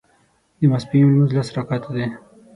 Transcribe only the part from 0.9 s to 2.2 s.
لمونځ لس رکعته دی